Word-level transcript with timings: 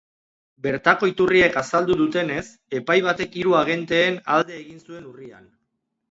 Bertako 0.67 1.07
iturriek 1.09 1.57
azaldu 1.61 1.97
dutenez, 1.99 2.41
epai 2.79 2.95
batek 3.07 3.37
hiru 3.41 3.53
agenteen 3.59 4.17
alde 4.37 4.57
egin 4.63 4.81
zuen 4.87 5.05
urrian. 5.11 5.45